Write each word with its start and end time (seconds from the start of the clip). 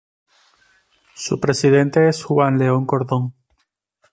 Su 1.13 1.39
presidente 1.39 2.09
es 2.09 2.23
Juan 2.23 2.57
León 2.57 2.87
Cordón. 2.87 3.35